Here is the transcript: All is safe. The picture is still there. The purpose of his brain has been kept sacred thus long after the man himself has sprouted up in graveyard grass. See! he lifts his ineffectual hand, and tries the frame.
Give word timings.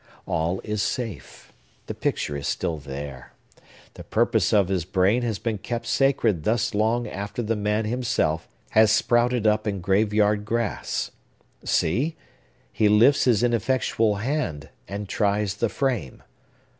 All 0.25 0.61
is 0.63 0.81
safe. 0.81 1.53
The 1.85 1.93
picture 1.93 2.35
is 2.35 2.47
still 2.47 2.79
there. 2.79 3.33
The 3.93 4.03
purpose 4.03 4.51
of 4.51 4.67
his 4.69 4.83
brain 4.83 5.21
has 5.21 5.37
been 5.37 5.59
kept 5.59 5.85
sacred 5.85 6.43
thus 6.43 6.73
long 6.73 7.07
after 7.07 7.43
the 7.43 7.55
man 7.55 7.85
himself 7.85 8.47
has 8.71 8.91
sprouted 8.91 9.45
up 9.45 9.67
in 9.67 9.79
graveyard 9.79 10.43
grass. 10.43 11.11
See! 11.63 12.15
he 12.73 12.89
lifts 12.89 13.25
his 13.25 13.43
ineffectual 13.43 14.15
hand, 14.15 14.69
and 14.87 15.07
tries 15.07 15.53
the 15.57 15.69
frame. 15.69 16.23